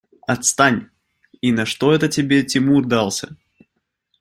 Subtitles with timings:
[0.25, 0.89] Отстань!
[1.41, 3.35] И на что это тебе Тимур дался?